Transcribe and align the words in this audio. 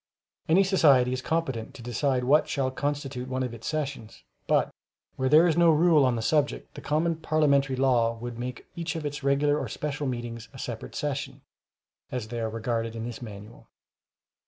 Any 0.49 0.63
society 0.63 1.13
is 1.13 1.21
competent 1.21 1.75
to 1.75 1.83
decide 1.83 2.23
what 2.23 2.47
shall 2.49 2.71
constitute 2.71 3.27
one 3.27 3.43
of 3.43 3.53
its 3.53 3.67
sessions, 3.67 4.23
but, 4.47 4.73
where 5.15 5.29
there 5.29 5.45
is 5.45 5.55
no 5.55 5.69
rule 5.69 6.05
on 6.05 6.15
the 6.15 6.23
subject, 6.23 6.73
the 6.73 6.81
common 6.81 7.17
parliamentary 7.17 7.75
law 7.75 8.17
would 8.17 8.39
make 8.39 8.65
each 8.75 8.95
of 8.95 9.05
its 9.05 9.21
regular 9.21 9.59
or 9.59 9.67
special 9.69 10.07
meetings 10.07 10.49
a 10.53 10.57
separate 10.57 10.95
session, 10.95 11.41
as 12.11 12.29
they 12.29 12.39
are 12.39 12.49
regarded 12.49 12.95
in 12.95 13.05
this 13.05 13.21
Manual. 13.21 13.67